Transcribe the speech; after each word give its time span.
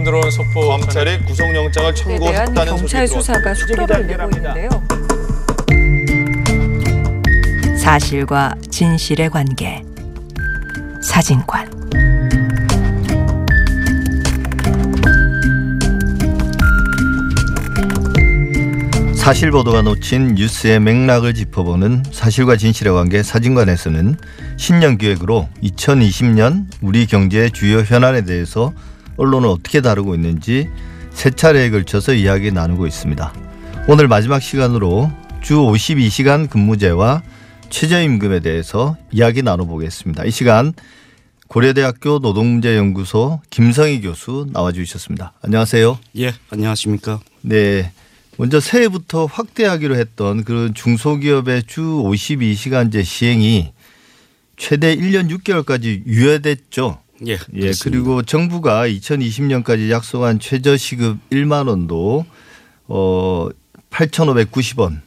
방금 0.00 0.04
들어온 0.04 0.30
속보 0.30 0.60
검찰이 0.60 1.24
구속영장을 1.24 1.94
청구했다는 1.94 2.76
경찰 2.76 3.06
소식이 3.06 3.20
수사가 3.20 3.54
속도를 3.54 4.06
내고 4.06 4.30
있는데요. 4.36 4.68
사실과 7.78 8.54
진실의 8.70 9.28
관계. 9.28 9.82
사진관. 11.02 11.68
사실 19.14 19.50
보도가 19.50 19.82
놓친 19.82 20.34
뉴스의 20.34 20.80
맥락을 20.80 21.34
짚어보는 21.34 22.04
사실과 22.10 22.56
진실의 22.56 22.94
관계 22.94 23.22
사진관에서는 23.22 24.16
신년 24.56 24.96
기획으로 24.96 25.48
2020년 25.62 26.64
우리 26.80 27.06
경제의 27.06 27.50
주요 27.50 27.80
현안에 27.80 28.24
대해서 28.24 28.72
언론은 29.20 29.50
어떻게 29.50 29.82
다루고 29.82 30.14
있는지 30.14 30.70
세 31.12 31.28
차례에 31.28 31.68
걸쳐서 31.68 32.14
이야기 32.14 32.50
나누고 32.50 32.86
있습니다. 32.86 33.34
오늘 33.86 34.08
마지막 34.08 34.40
시간으로 34.40 35.12
주 35.42 35.56
52시간 35.56 36.48
근무제와 36.48 37.22
최저임금에 37.68 38.40
대해서 38.40 38.96
이야기 39.10 39.42
나눠보겠습니다. 39.42 40.24
이 40.24 40.30
시간 40.30 40.72
고려대학교 41.48 42.20
노동문제연구소 42.20 43.42
김성희 43.50 44.00
교수 44.00 44.46
나와주셨습니다. 44.52 45.34
안녕하세요. 45.42 45.98
예, 46.16 46.32
안녕하십니까. 46.48 47.20
네. 47.42 47.92
먼저 48.38 48.58
새해부터 48.58 49.26
확대하기로 49.26 49.96
했던 49.96 50.44
그런 50.44 50.72
중소기업의 50.72 51.64
주 51.66 51.82
52시간제 51.82 53.04
시행이 53.04 53.72
최대 54.56 54.96
1년 54.96 55.28
6개월까지 55.30 56.06
유예됐죠. 56.06 56.96
예, 57.26 57.32
예. 57.32 57.36
그렇습니다. 57.36 57.84
그리고 57.84 58.22
정부가 58.22 58.86
2020년까지 58.88 59.90
약속한 59.90 60.38
최저 60.38 60.76
시급 60.76 61.18
1만 61.30 61.68
원도 61.68 62.24
어 62.88 63.48
8,590원 63.90 65.00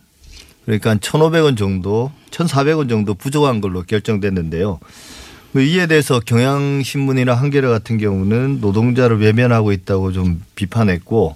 그러니까 0.65 0.95
1,500원 0.95 1.57
정도, 1.57 2.11
1,400원 2.31 2.89
정도 2.89 3.13
부족한 3.13 3.61
걸로 3.61 3.83
결정됐는데요. 3.83 4.79
뭐 5.51 5.61
이에 5.61 5.85
대해서 5.85 6.19
경향신문이나 6.19 7.33
한겨레 7.35 7.67
같은 7.67 7.97
경우는 7.97 8.59
노동자를 8.59 9.19
외면하고 9.19 9.71
있다고 9.71 10.11
좀 10.11 10.41
비판했고 10.55 11.35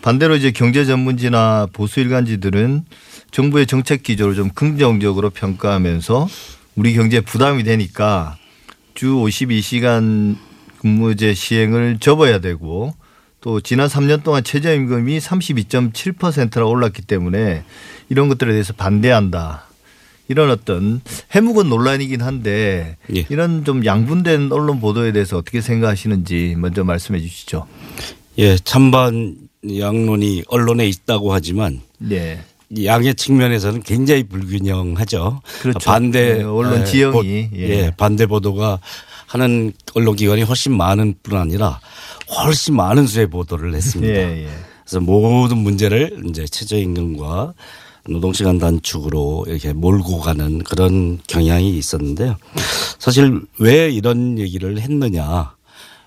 반대로 0.00 0.36
이제 0.36 0.52
경제 0.52 0.86
전문지나 0.86 1.68
보수 1.72 2.00
일간지들은 2.00 2.84
정부의 3.30 3.66
정책 3.66 4.02
기조를 4.02 4.34
좀 4.34 4.48
긍정적으로 4.50 5.28
평가하면서 5.28 6.28
우리 6.76 6.94
경제에 6.94 7.20
부담이 7.20 7.64
되니까 7.64 8.37
주 8.98 9.14
52시간 9.14 10.34
근무제 10.80 11.32
시행을 11.32 11.98
접어야 12.00 12.40
되고 12.40 12.92
또 13.40 13.60
지난 13.60 13.86
3년 13.86 14.24
동안 14.24 14.42
최저임금이 14.42 15.18
32.7%나 15.18 16.66
올랐기 16.66 17.02
때문에 17.02 17.62
이런 18.08 18.28
것들에 18.28 18.50
대해서 18.50 18.72
반대한다. 18.72 19.68
이런 20.26 20.50
어떤 20.50 21.00
해묵은 21.30 21.68
논란이긴 21.68 22.22
한데 22.22 22.96
예. 23.14 23.24
이런 23.28 23.64
좀 23.64 23.86
양분된 23.86 24.50
언론 24.50 24.80
보도에 24.80 25.12
대해서 25.12 25.36
어떻게 25.36 25.60
생각하시는지 25.60 26.56
먼저 26.58 26.82
말씀해 26.82 27.20
주시죠. 27.20 27.68
예, 28.38 28.56
찬반 28.56 29.36
양론이 29.78 30.42
언론에 30.48 30.88
있다고 30.88 31.32
하지만 31.32 31.82
네. 31.98 32.40
이 32.70 32.84
양의 32.86 33.14
측면에서는 33.14 33.82
굉장히 33.82 34.24
불균형하죠. 34.24 35.40
그렇죠. 35.60 35.78
반대 35.78 36.38
네, 36.38 36.42
언론 36.42 36.80
예, 36.80 36.84
지형이, 36.84 37.12
보- 37.12 37.24
예. 37.24 37.48
예, 37.56 37.92
반대 37.96 38.26
보도가 38.26 38.78
하는 39.26 39.72
언론 39.94 40.16
기관이 40.16 40.42
훨씬 40.42 40.76
많은 40.76 41.14
뿐 41.22 41.38
아니라 41.38 41.80
훨씬 42.44 42.76
많은 42.76 43.06
수의 43.06 43.28
보도를 43.28 43.74
했습니다. 43.74 44.12
예, 44.14 44.44
예. 44.44 44.48
그래서 44.84 45.00
모든 45.00 45.58
문제를 45.58 46.24
이제 46.28 46.44
최저임금과 46.46 47.54
노동시간 48.08 48.58
단축으로 48.58 49.44
이렇게 49.48 49.72
몰고 49.74 50.20
가는 50.20 50.62
그런 50.62 51.18
경향이 51.26 51.76
있었는데요. 51.76 52.36
사실 52.98 53.40
왜 53.58 53.90
이런 53.90 54.38
얘기를 54.38 54.78
했느냐. 54.80 55.54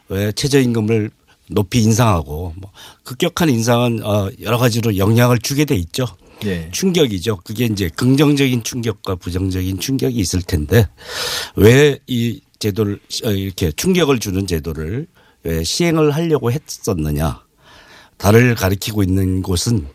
왜 0.10 0.32
최저임금을 0.32 1.12
높이 1.50 1.82
인상하고 1.84 2.54
뭐 2.58 2.72
급격한 3.04 3.50
인상은 3.50 4.04
어 4.04 4.30
여러 4.42 4.58
가지로 4.58 4.98
영향을 4.98 5.38
주게 5.40 5.66
돼 5.66 5.76
있죠. 5.76 6.06
예. 6.46 6.70
충격이죠. 6.72 7.38
그게 7.44 7.66
이제 7.66 7.90
긍정적인 7.90 8.64
충격과 8.64 9.16
부정적인 9.16 9.80
충격이 9.80 10.16
있을 10.18 10.42
텐데 10.42 10.88
왜 11.56 12.00
이 12.08 12.42
제도를 12.62 13.00
어, 13.26 13.32
이렇게 13.32 13.72
충격을 13.72 14.20
주는 14.20 14.48
제도를 14.48 15.08
왜 15.44 15.64
시행을 15.64 16.12
하려고 16.12 16.52
했었느냐. 16.52 17.42
달을 18.18 18.54
가리키고 18.54 19.02
있는 19.02 19.42
곳은 19.42 19.88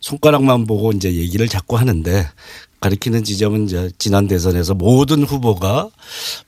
손가락만 0.00 0.66
보고 0.66 0.92
이제 0.92 1.14
얘기를 1.14 1.48
자꾸 1.48 1.78
하는데 1.78 2.26
가리키는 2.80 3.24
지점은 3.24 3.64
이제 3.64 3.90
지난 3.98 4.28
대선에서 4.28 4.74
모든 4.74 5.24
후보가 5.24 5.88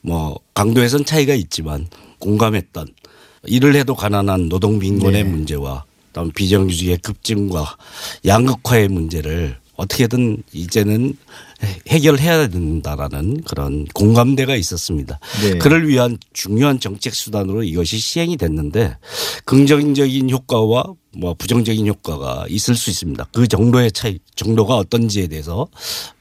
뭐 0.02 0.38
강도에선 0.52 1.06
차이가 1.06 1.34
있지만 1.34 1.88
공감했던 2.18 2.88
일을 3.46 3.74
해도 3.74 3.94
가난한 3.94 4.50
노동 4.50 4.78
빈곤의 4.78 5.24
네. 5.24 5.30
문제와 5.30 5.84
다음 6.12 6.30
비정규직의 6.32 6.98
급증과 6.98 7.76
양극화의 8.24 8.88
문제를 8.88 9.56
어떻게든 9.76 10.42
이제는 10.52 11.16
해- 11.64 11.78
해결해야 11.88 12.48
된다라는 12.48 13.42
그런 13.42 13.86
공감대가 13.94 14.54
있었습니다. 14.56 15.18
네. 15.42 15.58
그를 15.58 15.88
위한 15.88 16.18
중요한 16.32 16.78
정책 16.78 17.14
수단으로 17.14 17.62
이것이 17.64 17.98
시행이 17.98 18.36
됐는데 18.36 18.96
긍정적인 19.46 20.30
효과와 20.30 20.84
뭐 21.14 21.34
부정적인 21.34 21.86
효과가 21.86 22.46
있을 22.48 22.74
수 22.74 22.90
있습니다. 22.90 23.28
그 23.32 23.46
정도의 23.46 23.92
차이, 23.92 24.18
정도가 24.34 24.76
어떤지에 24.76 25.26
대해서 25.28 25.68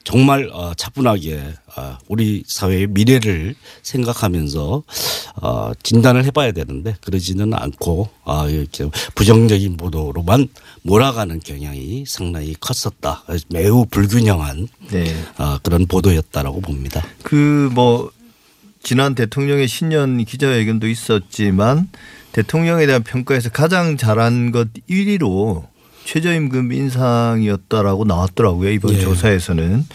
정말 0.04 0.50
어, 0.52 0.74
차분하게 0.74 1.40
어, 1.76 1.98
우리 2.08 2.42
사회의 2.46 2.86
미래를 2.86 3.54
생각하면서 3.82 4.82
어, 5.42 5.72
진단을 5.82 6.24
해봐야 6.26 6.52
되는데 6.52 6.94
그러지는 7.00 7.54
않고 7.54 8.08
아, 8.24 8.46
이렇게 8.48 8.88
부정적인 9.14 9.76
보도로만 9.76 10.48
몰아가는 10.82 11.40
경향이 11.40 12.04
상당히 12.06 12.54
컸었다. 12.60 13.24
매우 13.48 13.86
불균형한 13.86 14.68
네. 14.90 15.14
아, 15.38 15.58
그런 15.62 15.86
보도였다라고 15.86 16.60
봅니다. 16.60 17.02
그 17.22 17.62
뭐 17.72 18.10
지난 18.82 19.14
대통령의 19.14 19.68
신년 19.68 20.24
기자회견도 20.24 20.88
있었지만 20.88 21.88
대통령에 22.32 22.86
대한 22.86 23.02
평가에서 23.02 23.50
가장 23.50 23.96
잘한 23.96 24.52
것 24.52 24.68
1위로 24.88 25.66
최저임금 26.04 26.72
인상이었다라고 26.72 28.04
나왔더라고요 28.04 28.70
이번 28.70 28.94
예. 28.94 29.00
조사에서는 29.00 29.86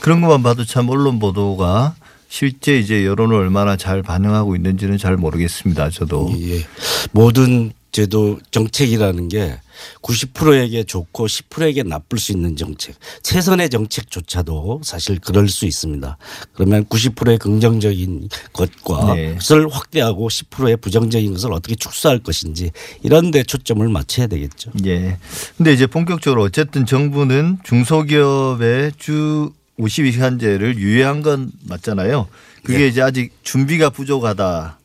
그런 0.00 0.20
것만 0.20 0.42
봐도 0.42 0.64
참 0.64 0.88
언론 0.88 1.18
보도가 1.18 1.94
실제 2.28 2.78
이제 2.78 3.04
여론을 3.04 3.36
얼마나 3.36 3.76
잘 3.76 4.02
반영하고 4.02 4.56
있는지는 4.56 4.98
잘 4.98 5.16
모르겠습니다 5.16 5.90
저도 5.90 6.32
예. 6.38 6.64
모든 7.12 7.72
제도 7.96 8.38
정책이라는 8.50 9.28
게 9.28 9.58
90%에게 10.02 10.84
좋고 10.84 11.28
10%에게 11.28 11.82
나쁠 11.82 12.18
수 12.18 12.30
있는 12.32 12.54
정책, 12.54 12.94
최선의 13.22 13.70
정책조차도 13.70 14.82
사실 14.84 15.18
그럴 15.18 15.48
수 15.48 15.64
있습니다. 15.64 16.18
그러면 16.52 16.84
90%의 16.84 17.38
긍정적인 17.38 18.28
것과 18.52 19.14
네. 19.14 19.34
것을 19.36 19.70
확대하고 19.70 20.28
10%의 20.28 20.76
부정적인 20.76 21.32
것을 21.32 21.54
어떻게 21.54 21.74
축소할 21.74 22.18
것인지 22.18 22.70
이런 23.02 23.30
데 23.30 23.42
초점을 23.42 23.88
맞춰야 23.88 24.26
되겠죠. 24.26 24.72
예. 24.84 25.16
근데 25.56 25.72
이제 25.72 25.86
본격적으로 25.86 26.42
어쨌든 26.42 26.84
정부는 26.84 27.60
중소기업의 27.64 28.92
주 28.98 29.54
52시간제를 29.78 30.76
유예한 30.76 31.22
건 31.22 31.50
맞잖아요. 31.66 32.28
그게 32.62 32.82
예. 32.82 32.88
이제 32.88 33.00
아직 33.00 33.32
준비가 33.42 33.88
부족하다. 33.88 34.80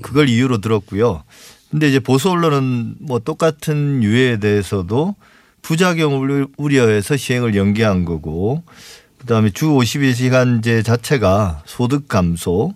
그걸 0.00 0.30
이유로 0.30 0.62
들었고요. 0.62 1.22
근데 1.70 1.88
이제 1.88 2.00
보수 2.00 2.30
언론은 2.30 2.96
뭐 2.98 3.18
똑같은 3.20 4.02
유예에 4.02 4.38
대해서도 4.38 5.14
부작용을 5.62 6.48
우려해서 6.56 7.16
시행을 7.16 7.54
연기한 7.54 8.04
거고 8.04 8.62
그다음에 9.18 9.50
주 9.50 9.66
52시간제 9.66 10.84
자체가 10.84 11.62
소득 11.66 12.08
감소 12.08 12.74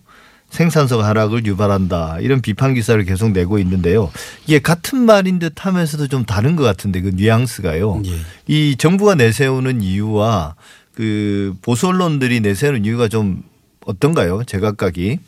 생산성 0.50 1.05
하락을 1.05 1.44
유발한다 1.46 2.19
이런 2.20 2.41
비판 2.41 2.75
기사를 2.75 3.02
계속 3.05 3.32
내고 3.32 3.58
있는데요. 3.58 4.12
이게 4.46 4.61
같은 4.61 5.00
말인 5.00 5.40
듯 5.40 5.67
하면서도 5.67 6.06
좀 6.06 6.25
다른 6.25 6.55
것 6.55 6.62
같은데 6.62 7.00
그 7.00 7.08
뉘앙스가요. 7.08 8.02
예. 8.06 8.19
이 8.47 8.76
정부가 8.76 9.17
내세우는 9.17 9.81
이유와 9.82 10.55
그 10.94 11.55
보수 11.61 11.88
언론들이 11.88 12.38
내세우는 12.40 12.85
이유가 12.85 13.08
좀 13.08 13.43
어떤가요? 13.85 14.44
제각각이. 14.44 15.19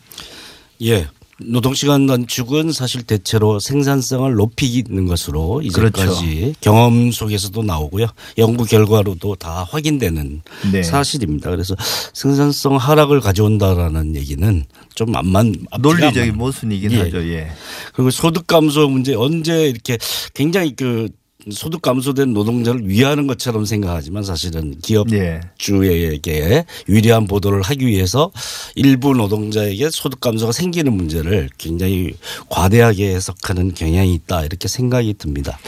예. 0.82 1.08
노동시간 1.38 2.06
단축은 2.06 2.72
사실 2.72 3.02
대체로 3.02 3.58
생산성을 3.58 4.34
높이는 4.34 5.06
것으로 5.06 5.60
이제까지 5.62 6.40
그렇죠. 6.40 6.58
경험 6.60 7.12
속에서도 7.12 7.62
나오고요. 7.62 8.06
연구 8.38 8.64
결과로도 8.64 9.34
다 9.36 9.66
확인되는 9.70 10.42
네. 10.72 10.82
사실입니다. 10.82 11.50
그래서 11.50 11.76
생산성 12.14 12.76
하락을 12.76 13.20
가져온다라는 13.20 14.16
얘기는 14.16 14.64
좀 14.94 15.14
안만 15.14 15.54
논리적인 15.78 16.36
모순이긴 16.36 16.92
예. 16.92 17.00
하죠. 17.00 17.18
예. 17.28 17.48
그리고 17.92 18.10
소득 18.10 18.46
감소 18.46 18.88
문제 18.88 19.14
언제 19.14 19.68
이렇게 19.68 19.98
굉장히 20.32 20.74
그 20.74 21.08
소득 21.50 21.82
감소된 21.82 22.32
노동자를 22.32 22.88
위하는 22.88 23.26
것처럼 23.26 23.64
생각하지만 23.64 24.24
사실은 24.24 24.78
기업 24.82 25.12
예. 25.12 25.40
주에게 25.58 26.64
유리한 26.88 27.26
보도를 27.26 27.62
하기 27.62 27.86
위해서 27.86 28.32
일부 28.74 29.14
노동자에게 29.14 29.90
소득 29.90 30.20
감소가 30.20 30.52
생기는 30.52 30.92
문제를 30.92 31.48
굉장히 31.56 32.14
과대하게 32.48 33.14
해석하는 33.14 33.74
경향이 33.74 34.12
있다 34.14 34.44
이렇게 34.44 34.66
생각이 34.66 35.14
듭니다. 35.14 35.58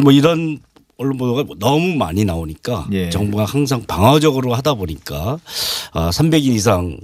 뭐 0.00 0.12
이런 0.12 0.60
언론 0.96 1.16
보도가 1.16 1.54
너무 1.58 1.94
많이 1.96 2.24
나오니까 2.24 2.88
예. 2.92 3.10
정부가 3.10 3.44
항상 3.44 3.84
방어적으로 3.86 4.54
하다 4.54 4.74
보니까 4.74 5.38
아 5.92 6.10
300인 6.10 6.54
이상 6.54 6.98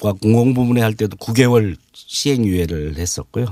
과 0.00 0.12
공공부문에 0.12 0.80
할 0.80 0.94
때도 0.94 1.16
9개월 1.16 1.76
시행유예를 1.92 2.96
했었고요. 2.96 3.46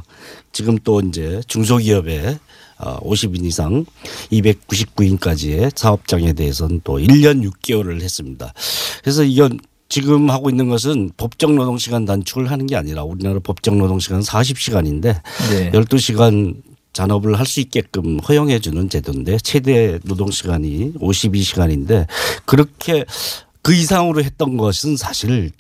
지금 0.52 0.78
또 0.82 1.00
이제 1.00 1.40
중소기업에 1.46 2.38
50인 2.78 3.44
이상 3.44 3.84
299인까지의 4.32 5.76
사업장에 5.76 6.32
대해서는 6.32 6.80
또 6.84 6.98
1년 6.98 7.48
6개월을 7.50 8.00
했습니다. 8.02 8.52
그래서 9.02 9.24
이건 9.24 9.58
지금 9.88 10.30
하고 10.30 10.50
있는 10.50 10.68
것은 10.68 11.10
법정 11.16 11.54
노동시간 11.54 12.04
단축을 12.04 12.50
하는 12.50 12.66
게 12.66 12.74
아니라 12.76 13.04
우리나라 13.04 13.38
법정 13.38 13.78
노동시간은 13.78 14.22
40시간인데 14.24 15.22
네. 15.50 15.70
12시간 15.72 16.56
잔업을 16.92 17.38
할 17.38 17.44
수 17.46 17.60
있게끔 17.60 18.18
허용해 18.20 18.60
주는 18.60 18.88
제도인데 18.88 19.38
최대 19.38 19.98
노동 20.04 20.30
시간이 20.30 20.94
52시간인데 20.94 22.06
그렇게 22.44 23.04
그 23.62 23.74
이상으로 23.74 24.22
했던 24.22 24.56
것은 24.56 24.96
사실 24.96 25.50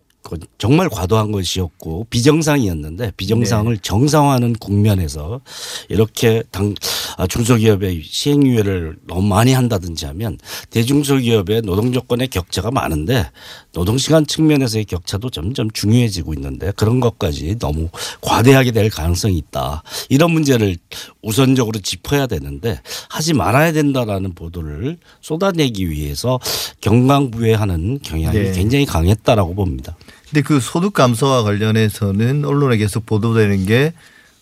정말 0.58 0.88
과도한 0.88 1.32
것이었고 1.32 2.06
비정상이었는데 2.08 3.12
비정상을 3.16 3.76
정상화하는 3.78 4.54
국면에서 4.54 5.40
이렇게 5.88 6.42
당 6.50 6.74
아, 7.16 7.26
중소기업의 7.26 8.02
시행유예를 8.04 8.96
너무 9.06 9.22
많이 9.22 9.52
한다든지 9.52 10.06
하면 10.06 10.38
대중소기업의 10.70 11.62
노동 11.62 11.92
조건의 11.92 12.28
격차가 12.28 12.70
많은데 12.70 13.30
노동시간 13.72 14.26
측면에서의 14.26 14.86
격차도 14.86 15.30
점점 15.30 15.70
중요해지고 15.70 16.34
있는데 16.34 16.72
그런 16.72 17.00
것까지 17.00 17.58
너무 17.58 17.88
과대하게 18.20 18.72
될 18.72 18.88
가능성이 18.88 19.36
있다. 19.38 19.82
이런 20.08 20.30
문제를 20.30 20.76
우선적으로 21.22 21.80
짚어야 21.80 22.26
되는데 22.26 22.80
하지 23.08 23.34
말아야 23.34 23.72
된다라는 23.72 24.34
보도를 24.34 24.96
쏟아내기 25.20 25.90
위해서 25.90 26.40
경강부회하는 26.80 28.00
경향이 28.02 28.38
네. 28.38 28.52
굉장히 28.52 28.86
강했다라고 28.86 29.54
봅니다. 29.54 29.96
근데 30.34 30.42
그 30.42 30.58
소득 30.58 30.94
감소와 30.94 31.44
관련해서는 31.44 32.44
언론에 32.44 32.76
계속 32.76 33.06
보도되는 33.06 33.66
게 33.66 33.92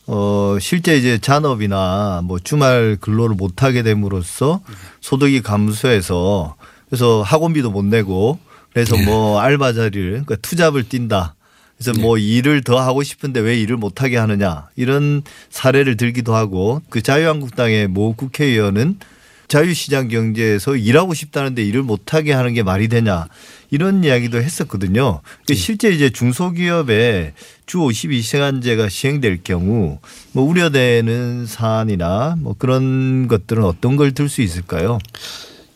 어, 0.06 0.56
실제 0.58 0.96
이제 0.96 1.18
잔업이나 1.18 2.22
뭐 2.24 2.38
주말 2.38 2.96
근로를 2.98 3.36
못하게 3.36 3.82
됨으로써 3.82 4.62
소득이 5.02 5.42
감소해서 5.42 6.56
그래서 6.88 7.20
학원비도 7.20 7.70
못 7.70 7.84
내고 7.84 8.38
그래서 8.72 8.96
뭐 9.04 9.38
알바 9.38 9.74
자리를 9.74 10.10
그러니까 10.12 10.36
투잡을 10.36 10.88
뛴다. 10.88 11.34
그래서 11.76 12.00
뭐 12.00 12.16
일을 12.16 12.62
더 12.62 12.80
하고 12.80 13.02
싶은데 13.02 13.40
왜 13.40 13.60
일을 13.60 13.76
못하게 13.76 14.16
하느냐. 14.16 14.68
이런 14.76 15.22
사례를 15.50 15.98
들기도 15.98 16.34
하고 16.34 16.80
그 16.88 17.02
자유한국당의 17.02 17.88
모 17.88 18.14
국회의원은 18.14 18.98
자유시장 19.52 20.08
경제에서 20.08 20.76
일하고 20.76 21.12
싶다는데 21.12 21.62
일을 21.62 21.82
못하게 21.82 22.32
하는 22.32 22.54
게 22.54 22.62
말이 22.62 22.88
되냐 22.88 23.26
이런 23.70 24.02
이야기도 24.02 24.40
했었거든요. 24.40 25.20
그 25.46 25.54
실제 25.54 25.90
이제 25.90 26.08
중소기업에 26.08 27.34
주 27.66 27.76
52시간제가 27.76 28.88
시행될 28.88 29.40
경우 29.44 29.98
뭐 30.32 30.44
우려되는 30.44 31.44
사안이나 31.44 32.36
뭐 32.38 32.54
그런 32.58 33.28
것들은 33.28 33.62
어떤 33.64 33.96
걸 33.96 34.12
들 34.12 34.30
수 34.30 34.40
있을까요? 34.40 34.98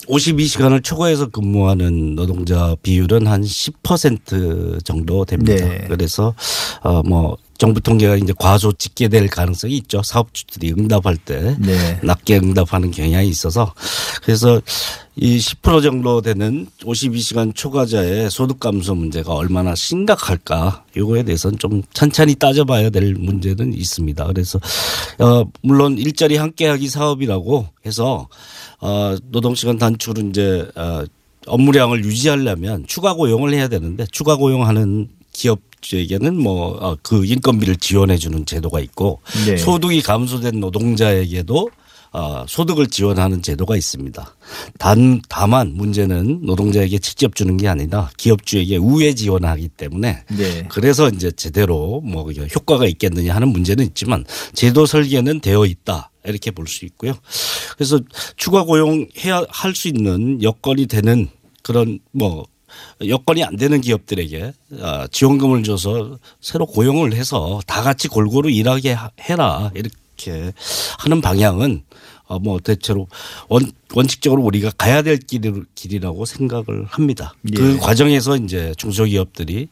52시간을 0.09 0.83
초과해서 0.83 1.27
근무하는 1.27 2.15
노동자 2.15 2.77
비율은 2.83 3.27
한 3.27 3.43
10% 3.43 4.85
정도 4.85 5.27
됩니다. 5.27 5.67
네. 5.67 5.85
그래서 5.89 6.35
어뭐 6.81 7.37
정부 7.59 7.81
통계가 7.81 8.17
이제 8.17 8.33
과소 8.37 8.73
집계될 8.73 9.29
가능성이 9.29 9.77
있죠. 9.79 10.03
사업주들이 10.03 10.73
응답할 10.73 11.17
때 11.17 11.57
네. 11.59 12.01
낮게 12.03 12.39
응답하는 12.39 12.91
경향이 12.91 13.29
있어서 13.29 13.73
그래서 14.23 14.61
이 15.15 15.39
10% 15.39 15.83
정도 15.83 16.21
되는 16.21 16.67
52시간 16.83 17.55
초과자의 17.55 18.31
소득 18.31 18.61
감소 18.61 18.95
문제가 18.95 19.33
얼마나 19.33 19.75
심각할까 19.75 20.85
이거에 20.95 21.23
대해서는 21.23 21.59
좀 21.59 21.83
천천히 21.95 22.35
따져봐야 22.35 22.91
될 22.91 23.15
문제는 23.15 23.73
있습니다. 23.73 24.27
그래서 24.27 24.61
어 25.19 25.45
물론 25.63 25.97
일자리 25.97 26.37
함께하기 26.37 26.89
사업이라고 26.89 27.67
해서 27.87 28.29
어 28.81 29.17
노동 29.31 29.55
시간 29.55 29.79
단축을 29.79 30.29
이제 30.29 30.69
어 30.75 31.05
업무량을 31.47 32.05
유지하려면 32.05 32.85
추가 32.87 33.15
고용을 33.15 33.55
해야 33.55 33.69
되는데 33.69 34.05
추가 34.11 34.37
고용하는 34.37 35.09
기업 35.33 35.61
주에게는 35.81 36.37
뭐 36.41 36.97
그 37.03 37.25
인건비를 37.25 37.77
지원해 37.77 38.17
주는 38.17 38.45
제도가 38.47 38.81
있고 38.81 39.21
네. 39.47 39.57
소득이 39.57 40.03
감소된 40.03 40.61
노동자에게도 40.61 41.71
어, 42.13 42.45
소득을 42.49 42.87
지원하는 42.87 43.43
제도가 43.43 43.77
있습니다. 43.77 44.35
단 44.79 45.21
다만 45.29 45.75
문제는 45.75 46.41
노동자에게 46.45 46.99
직접 46.99 47.35
주는 47.37 47.57
게 47.59 47.69
아니라 47.69 48.11
기업주에게 48.17 48.79
우회 48.79 49.15
지원하기 49.15 49.69
때문에 49.69 50.25
네. 50.37 50.67
그래서 50.71 51.09
이제 51.11 51.31
제대로 51.33 52.01
뭐 52.01 52.31
효과가 52.33 52.87
있겠느냐 52.87 53.35
하는 53.35 53.49
문제는 53.49 53.85
있지만 53.87 54.25
제도 54.55 54.87
설계는 54.87 55.41
되어 55.41 55.67
있다. 55.67 56.11
이렇게 56.25 56.51
볼 56.51 56.67
수 56.67 56.85
있고요. 56.87 57.13
그래서 57.77 58.01
추가 58.37 58.65
고용해야 58.65 59.45
할 59.49 59.75
수 59.75 59.89
있는 59.89 60.43
여건이 60.43 60.87
되는 60.87 61.29
그런 61.63 61.99
뭐 62.13 62.47
여건이 63.07 63.45
안 63.45 63.57
되는 63.57 63.81
기업들에게 63.81 64.53
아, 64.81 65.07
지원금을 65.11 65.63
줘서 65.63 66.19
새로 66.41 66.67
고용을 66.67 67.13
해서 67.15 67.61
다 67.67 67.83
같이 67.83 68.09
골고루 68.09 68.51
일하게 68.51 68.93
하- 68.93 69.11
해라. 69.21 69.71
이렇게 69.75 70.53
하는 70.99 71.21
방향은 71.21 71.83
어, 72.29 72.39
뭐 72.41 72.59
대체로 72.59 73.07
원, 73.49 73.71
원칙적으로 73.95 74.43
우리가 74.43 74.71
가야 74.77 75.03
될 75.03 75.17
길이- 75.19 75.63
길이라고 75.77 76.25
생각을 76.25 76.85
합니다. 76.87 77.35
그 77.55 77.75
예. 77.75 77.79
과정에서 77.79 78.37
이제 78.37 78.75
중소기업들이 78.77 79.69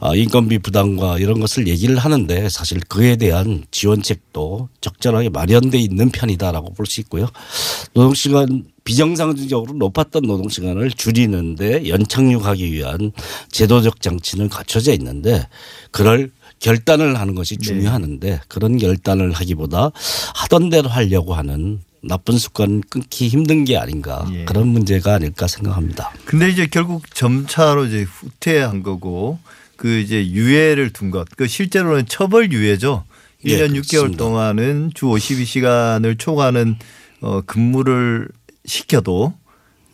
아, 0.00 0.14
인건비 0.14 0.58
부담과 0.58 1.18
이런 1.18 1.38
것을 1.40 1.68
얘기를 1.68 1.96
하는데 1.96 2.48
사실 2.48 2.80
그에 2.88 3.14
대한 3.16 3.64
지원책도 3.70 4.68
적절하게 4.80 5.28
마련돼 5.28 5.78
있는 5.78 6.10
편이다라고 6.10 6.74
볼 6.74 6.84
수 6.86 7.00
있고요. 7.02 7.28
노동시간 7.94 8.64
비정상적으로 8.84 9.72
높았던 9.74 10.24
노동시간을 10.24 10.90
줄이는데 10.90 11.88
연착륙하기 11.88 12.70
위한 12.72 13.12
제도적 13.50 14.02
장치는 14.02 14.48
갖춰져 14.50 14.92
있는데 14.92 15.46
그럴 15.90 16.30
결단을 16.64 17.20
하는 17.20 17.34
것이 17.34 17.58
중요하는데 17.58 18.40
그런 18.48 18.78
결단을 18.78 19.32
하기보다 19.32 19.90
하던 20.34 20.70
대로 20.70 20.88
하려고 20.88 21.34
하는 21.34 21.80
나쁜 22.00 22.38
습관 22.38 22.80
끊기 22.88 23.28
힘든 23.28 23.64
게 23.66 23.76
아닌가 23.76 24.26
예. 24.32 24.46
그런 24.46 24.68
문제가 24.68 25.14
아닐까 25.14 25.46
생각합니다. 25.46 26.12
근데 26.24 26.48
이제 26.48 26.66
결국 26.66 27.14
점차로 27.14 27.84
이제 27.84 28.02
후퇴한 28.02 28.82
거고 28.82 29.38
그 29.76 29.98
이제 29.98 30.26
유예를 30.26 30.94
둔 30.94 31.10
것. 31.10 31.28
그 31.36 31.46
실제로는 31.46 32.06
처벌 32.06 32.50
유예죠. 32.50 33.04
예, 33.44 33.58
1년 33.58 33.72
6개월 33.72 33.90
그렇습니다. 33.90 34.24
동안은 34.24 34.92
주 34.94 35.04
52시간을 35.04 36.18
초과하는 36.18 36.76
어 37.20 37.42
근무를 37.42 38.28
시켜도 38.64 39.34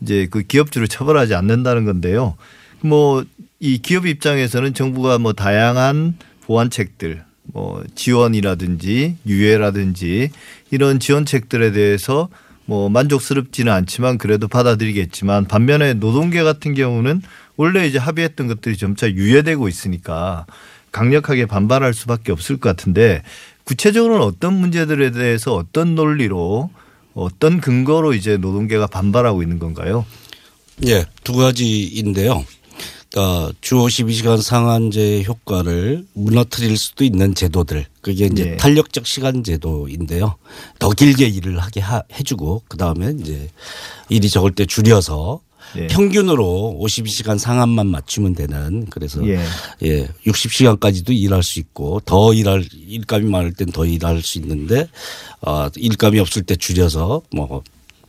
이제 0.01 0.27
그 0.31 0.43
기업주를 0.43 0.87
처벌하지 0.87 1.35
않는다는 1.35 1.83
건데요. 1.83 2.37
뭐 2.79 3.25
이 3.61 3.77
기업 3.77 4.07
입장에서는 4.07 4.73
정부가 4.73 5.19
뭐 5.19 5.33
다양한 5.33 6.17
보완책들 6.51 7.23
뭐 7.43 7.83
지원이라든지 7.95 9.17
유예라든지 9.25 10.29
이런 10.69 10.99
지원책들에 10.99 11.71
대해서 11.71 12.29
뭐 12.65 12.89
만족스럽지는 12.89 13.71
않지만 13.71 14.17
그래도 14.17 14.47
받아들이겠지만 14.47 15.45
반면에 15.45 15.93
노동계 15.93 16.43
같은 16.43 16.73
경우는 16.73 17.21
원래 17.57 17.87
이제 17.87 17.97
합의했던 17.97 18.47
것들이 18.47 18.77
점차 18.77 19.09
유예되고 19.09 19.67
있으니까 19.67 20.45
강력하게 20.91 21.45
반발할 21.45 21.93
수밖에 21.93 22.31
없을 22.31 22.57
것 22.57 22.69
같은데 22.69 23.23
구체적으로는 23.63 24.23
어떤 24.23 24.53
문제들에 24.53 25.11
대해서 25.11 25.55
어떤 25.55 25.95
논리로 25.95 26.69
어떤 27.13 27.61
근거로 27.61 28.13
이제 28.13 28.37
노동계가 28.37 28.87
반발하고 28.87 29.41
있는 29.41 29.59
건가요? 29.59 30.05
예, 30.85 31.05
두 31.23 31.33
가지인데요. 31.33 32.45
어, 33.17 33.49
주 33.59 33.75
52시간 33.75 34.41
상한제 34.41 35.23
효과를 35.23 36.05
무너뜨릴 36.13 36.77
수도 36.77 37.03
있는 37.03 37.35
제도들 37.35 37.85
그게 37.99 38.25
이제 38.25 38.51
예. 38.51 38.57
탄력적 38.57 39.05
시간 39.05 39.43
제도인데요. 39.43 40.35
더 40.79 40.89
길게 40.91 41.27
일을 41.27 41.59
하게 41.59 41.81
하, 41.81 42.03
해주고 42.13 42.63
그 42.69 42.77
다음에 42.77 43.13
이제 43.19 43.49
일이 44.07 44.29
적을 44.29 44.51
때 44.51 44.65
줄여서 44.65 45.41
예. 45.77 45.87
평균으로 45.87 46.79
52시간 46.81 47.37
상한만 47.37 47.87
맞추면 47.87 48.33
되는 48.33 48.85
그래서 48.89 49.25
예. 49.27 49.39
예, 49.83 50.07
60시간까지도 50.25 51.11
일할 51.11 51.43
수 51.43 51.59
있고 51.59 52.01
더 52.05 52.33
일할 52.33 52.65
일감이 52.87 53.29
많을 53.29 53.53
땐 53.53 53.71
더 53.71 53.85
일할 53.85 54.21
수 54.21 54.37
있는데 54.37 54.87
어, 55.41 55.67
일감이 55.75 56.17
없을 56.19 56.43
때 56.43 56.55
줄여서 56.55 57.23
뭐 57.33 57.61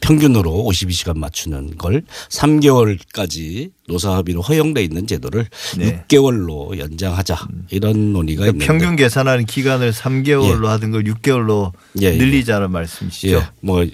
평균으로 0.02 0.50
52시간 0.68 1.16
맞추는 1.16 1.78
걸 1.78 2.02
3개월까지 2.28 3.70
노사 3.88 4.16
합의로 4.16 4.42
허용돼 4.42 4.82
있는 4.82 5.06
제도를 5.06 5.46
네. 5.78 6.04
6개월로 6.08 6.78
연장하자 6.78 7.48
이런 7.70 8.12
논의가 8.12 8.42
그러니까 8.42 8.66
평균 8.66 8.96
계산하는 8.96 9.46
기간을 9.46 9.92
3개월로 9.92 10.66
하던 10.66 10.90
걸 10.90 11.04
6개월로 11.04 11.72
예, 12.02 12.06
예. 12.06 12.16
늘리자는 12.16 12.70
말씀이시죠. 12.70 13.36
예, 13.36 13.42
뭐 13.60 13.86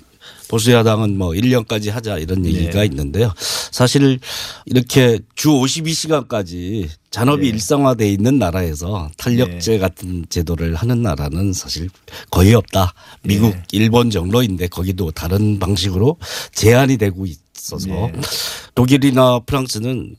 보수야당은 0.48 1.16
뭐 1.16 1.30
1년까지 1.30 1.90
하자 1.90 2.18
이런 2.18 2.44
얘기가 2.44 2.80
네. 2.80 2.86
있는데요. 2.86 3.32
사실 3.70 4.18
이렇게 4.66 5.18
주 5.34 5.50
52시간까지 5.50 6.88
잔업이 7.10 7.42
네. 7.42 7.48
일상화돼 7.48 8.10
있는 8.10 8.38
나라에서 8.38 9.10
탄력제 9.16 9.78
같은 9.78 10.26
제도를 10.28 10.74
하는 10.74 11.02
나라는 11.02 11.52
사실 11.52 11.88
거의 12.30 12.54
없다. 12.54 12.94
미국, 13.22 13.50
네. 13.50 13.62
일본 13.72 14.10
정도인데 14.10 14.68
거기도 14.68 15.10
다른 15.10 15.58
방식으로 15.58 16.16
제한이 16.52 16.96
되고 16.96 17.26
있어서 17.26 17.88
네. 17.88 18.12
독일이나 18.74 19.40
프랑스는 19.40 20.16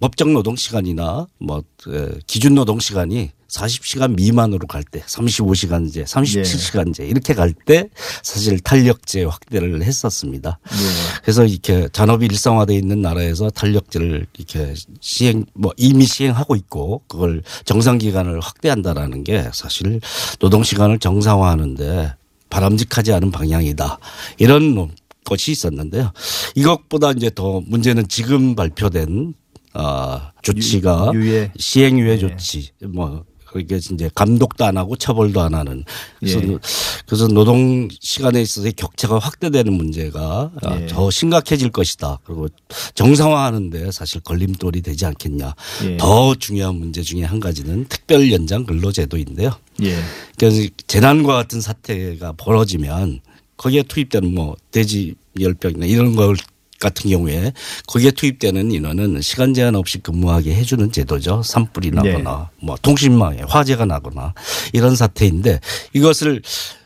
법정 0.00 0.32
노동 0.32 0.56
시간이나 0.56 1.26
뭐 1.38 1.62
에, 1.88 2.08
기준 2.26 2.54
노동 2.54 2.78
시간이 2.78 3.30
40시간 3.48 4.14
미만으로 4.16 4.66
갈 4.66 4.82
때 4.84 5.00
35시간제, 5.02 6.04
37시간제 6.04 7.08
이렇게 7.08 7.32
갈 7.34 7.52
때 7.66 7.88
사실 8.22 8.58
탄력제 8.60 9.24
확대를 9.24 9.82
했었습니다. 9.82 10.58
예. 10.72 11.20
그래서 11.22 11.44
이렇게 11.44 11.88
잔업이 11.92 12.26
일상화되어 12.26 12.76
있는 12.76 13.02
나라에서 13.02 13.50
탄력제를 13.50 14.26
이렇게 14.36 14.74
시행 15.00 15.44
뭐 15.54 15.72
이미 15.76 16.06
시행하고 16.06 16.56
있고 16.56 17.02
그걸 17.08 17.42
정상 17.64 17.98
기간을 17.98 18.40
확대한다라는 18.40 19.24
게 19.24 19.48
사실 19.52 20.00
노동 20.38 20.62
시간을 20.62 20.98
정상화하는데 20.98 22.14
바람직하지 22.50 23.12
않은 23.12 23.30
방향이다. 23.30 23.98
이런 24.38 24.90
것이 25.24 25.50
있었는데요. 25.52 26.12
이것보다 26.54 27.10
이제 27.12 27.30
더 27.34 27.60
문제는 27.66 28.06
지금 28.08 28.54
발표된 28.54 29.34
아 29.74 30.30
조치가 30.42 31.10
유- 31.14 31.20
유예. 31.20 31.52
시행유예 31.58 32.18
조치 32.18 32.70
뭐 32.84 33.24
그게 33.56 33.76
이제 33.76 34.10
감독도 34.14 34.64
안 34.64 34.76
하고 34.76 34.96
처벌도 34.96 35.40
안 35.40 35.54
하는 35.54 35.84
그래서 36.20 36.42
예. 36.42 36.58
그래서 37.06 37.28
노동 37.28 37.88
시간에 38.00 38.42
있어서의 38.42 38.72
격차가 38.72 39.18
확대되는 39.18 39.72
문제가 39.72 40.50
아, 40.62 40.80
예. 40.80 40.86
더 40.86 41.10
심각해질 41.10 41.70
것이다. 41.70 42.18
그리고 42.24 42.48
정상화하는데 42.94 43.90
사실 43.92 44.20
걸림돌이 44.20 44.82
되지 44.82 45.06
않겠냐. 45.06 45.54
예. 45.84 45.96
더 45.96 46.34
중요한 46.34 46.76
문제 46.76 47.02
중에 47.02 47.22
한 47.22 47.40
가지는 47.40 47.86
특별 47.88 48.30
연장 48.32 48.64
근로제도인데요. 48.64 49.52
예. 49.82 49.96
그래서 50.38 50.68
재난과 50.86 51.34
같은 51.34 51.60
사태가 51.60 52.32
벌어지면 52.32 53.20
거기에 53.56 53.82
투입되는 53.84 54.34
뭐 54.34 54.56
돼지 54.70 55.14
열병이나 55.38 55.86
이런 55.86 56.16
걸 56.16 56.36
같은 56.80 57.10
경우에 57.10 57.52
거기에 57.86 58.10
투입되는 58.10 58.70
인원은 58.70 59.20
시간 59.22 59.54
제한 59.54 59.74
없이 59.76 59.98
근무하게 59.98 60.54
해주는 60.54 60.92
제도죠. 60.92 61.42
산불이 61.42 61.90
나거나 61.92 62.50
뭐 62.60 62.76
통신망에 62.82 63.42
화재가 63.48 63.84
나거나 63.86 64.34
이런 64.72 64.94
사태인데 64.96 65.60
이것을 65.94 66.42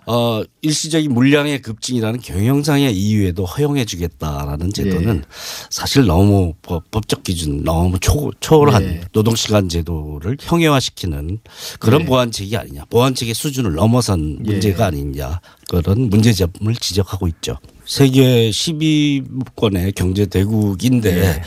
어 0.06 0.42
일시적인 0.62 1.12
물량의 1.12 1.62
급증이라는 1.62 2.20
경영상의 2.20 2.92
이유에도 2.96 3.44
허용해 3.44 3.84
주겠다라는 3.84 4.72
제도는 4.72 5.22
사실 5.68 6.04
너무 6.06 6.54
법- 6.62 6.90
법적 6.90 7.22
기준 7.22 7.62
너무 7.62 7.98
초, 8.00 8.32
초월한 8.40 8.82
네. 8.82 9.00
노동시간 9.12 9.68
제도를 9.68 10.36
형해화시키는 10.40 11.38
그런 11.78 12.00
네. 12.00 12.06
보완책이 12.06 12.56
아니냐. 12.56 12.86
보완책의 12.86 13.34
수준을 13.34 13.74
넘어선 13.74 14.38
예. 14.46 14.50
문제가 14.52 14.86
아니냐. 14.86 15.40
그런 15.68 16.08
문제점을 16.10 16.74
지적하고 16.80 17.28
있죠. 17.28 17.58
세계 17.90 18.50
12권의 18.50 19.92
경제 19.96 20.24
대국인데 20.24 21.12
네. 21.12 21.42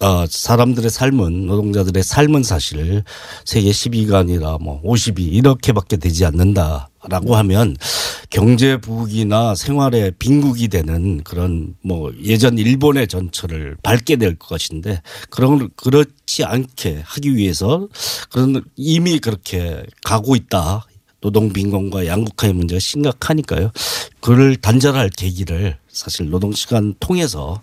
어, 0.00 0.24
사람들의 0.26 0.88
삶은 0.88 1.44
노동자들의 1.44 2.02
삶은 2.02 2.42
사실 2.42 3.04
세계 3.44 3.70
10위가 3.70 4.14
아니라 4.14 4.56
뭐 4.58 4.80
50위 4.80 5.18
이렇게밖에 5.18 5.98
되지 5.98 6.24
않는다라고 6.24 7.36
하면 7.36 7.76
경제 8.30 8.78
부국이나 8.78 9.54
생활의 9.54 10.12
빈국이 10.18 10.68
되는 10.68 11.22
그런 11.22 11.74
뭐 11.82 12.14
예전 12.22 12.56
일본의 12.56 13.06
전철을 13.06 13.76
밟게 13.82 14.16
될 14.16 14.36
것인데 14.36 15.02
그런 15.28 15.68
그렇지 15.76 16.44
않게 16.44 17.02
하기 17.04 17.36
위해서 17.36 17.88
그런 18.30 18.64
이미 18.74 19.18
그렇게 19.18 19.84
가고 20.02 20.34
있다. 20.34 20.86
노동 21.24 21.50
빈곤과 21.54 22.06
양극화의 22.06 22.52
문제가 22.52 22.78
심각하니까요. 22.78 23.70
그를 24.20 24.56
단절할 24.56 25.08
계기를 25.08 25.78
사실 25.88 26.28
노동 26.28 26.52
시간 26.52 26.94
통해서 27.00 27.62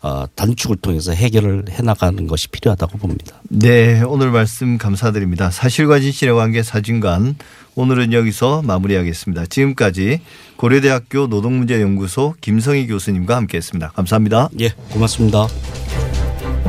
어, 0.00 0.24
단축을 0.34 0.76
통해서 0.76 1.12
해결을 1.12 1.66
해 1.68 1.82
나가는 1.82 2.26
것이 2.26 2.48
필요하다고 2.48 2.98
봅니다. 2.98 3.40
네, 3.50 4.00
오늘 4.00 4.30
말씀 4.30 4.78
감사드립니다. 4.78 5.50
사실과 5.50 6.00
진실의 6.00 6.34
관계 6.34 6.62
사진관 6.62 7.36
오늘은 7.74 8.14
여기서 8.14 8.62
마무리하겠습니다. 8.62 9.44
지금까지 9.46 10.22
고려대학교 10.56 11.26
노동문제연구소 11.26 12.34
김성희 12.40 12.86
교수님과 12.86 13.36
함께했습니다. 13.36 13.90
감사합니다. 13.90 14.48
예, 14.60 14.70
고맙습니다. 14.90 15.46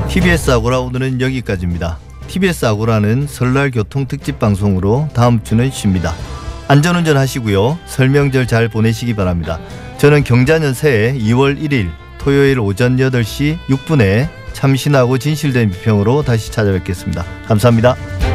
TBS 0.09 0.51
아고라 0.51 0.81
오늘은 0.81 1.21
여기까지입니다. 1.21 2.12
TBS 2.27 2.65
아고라는 2.65 3.27
설날 3.27 3.71
교통 3.71 4.07
특집 4.07 4.39
방송으로 4.39 5.09
다음 5.13 5.43
주는 5.43 5.69
쉽니다. 5.69 6.13
안전운전 6.67 7.17
하시고요. 7.17 7.77
설명절 7.85 8.47
잘 8.47 8.67
보내시기 8.67 9.15
바랍니다. 9.15 9.59
저는 9.97 10.23
경자년 10.23 10.73
새해 10.73 11.13
2월 11.13 11.59
1일 11.59 11.91
토요일 12.17 12.59
오전 12.59 12.97
8시 12.97 13.57
6분에 13.67 14.27
참신하고 14.53 15.17
진실된 15.17 15.71
비평으로 15.71 16.23
다시 16.23 16.51
찾아뵙겠습니다. 16.51 17.25
감사합니다. 17.47 18.32